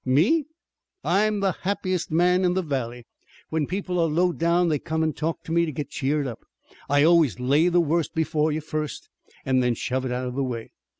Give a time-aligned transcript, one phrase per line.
[0.03, 0.47] "Me?
[1.03, 3.05] I'm the happiest man in the valley.
[3.49, 6.39] When people are low down they come an' talk to me to get cheered up.
[6.89, 9.09] I always lay the worst before you first
[9.45, 10.71] an' then shove it out of the way.